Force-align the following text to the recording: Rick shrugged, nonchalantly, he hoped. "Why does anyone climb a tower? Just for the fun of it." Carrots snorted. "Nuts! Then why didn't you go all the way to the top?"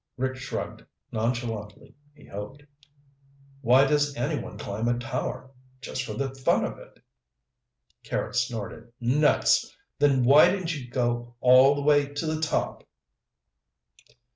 Rick 0.17 0.35
shrugged, 0.35 0.83
nonchalantly, 1.11 1.93
he 2.15 2.25
hoped. 2.25 2.63
"Why 3.61 3.85
does 3.85 4.15
anyone 4.17 4.57
climb 4.57 4.87
a 4.87 4.97
tower? 4.97 5.51
Just 5.79 6.01
for 6.03 6.13
the 6.15 6.33
fun 6.33 6.65
of 6.65 6.79
it." 6.79 6.99
Carrots 8.03 8.39
snorted. 8.47 8.91
"Nuts! 8.99 9.77
Then 9.99 10.23
why 10.23 10.49
didn't 10.49 10.75
you 10.75 10.89
go 10.89 11.35
all 11.39 11.75
the 11.75 11.83
way 11.83 12.07
to 12.15 12.25
the 12.25 12.41
top?" 12.41 12.83